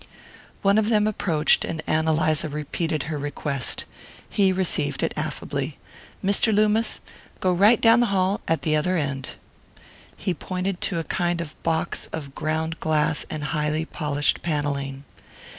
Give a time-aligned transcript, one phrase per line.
[0.63, 3.85] One of them soon approached, and Ann Eliza repeated her request.
[4.27, 5.77] He received it affably.
[6.25, 6.51] "Mr.
[6.51, 7.01] Loomis?
[7.39, 9.29] Go right down to the office at the other end."
[10.17, 15.03] He pointed to a kind of box of ground glass and highly polished panelling.